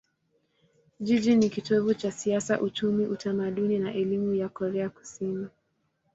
Jiji 0.99 1.35
ni 1.35 1.49
kitovu 1.49 1.93
cha 1.93 2.11
siasa, 2.11 2.61
uchumi, 2.61 3.05
utamaduni 3.05 3.79
na 3.79 3.93
elimu 3.93 4.33
ya 4.33 4.49
Korea 4.49 4.89
Kusini. 4.89 5.47